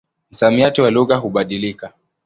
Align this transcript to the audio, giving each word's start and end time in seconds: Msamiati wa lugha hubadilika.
Msamiati 0.31 0.81
wa 0.81 0.91
lugha 0.91 1.15
hubadilika. 1.15 1.93